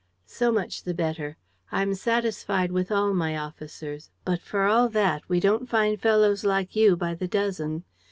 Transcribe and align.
"So 0.25 0.51
much 0.51 0.81
the 0.81 0.95
better. 0.95 1.37
I'm 1.71 1.93
satisfied 1.93 2.71
with 2.71 2.91
all 2.91 3.13
my 3.13 3.37
officers; 3.37 4.09
but, 4.25 4.41
for 4.41 4.63
all 4.63 4.89
that, 4.89 5.21
we 5.29 5.39
don't 5.39 5.69
find 5.69 6.01
fellows 6.01 6.43
like 6.43 6.75
you 6.75 6.97
by 6.97 7.13
the 7.13 7.27
dozen. 7.27 7.83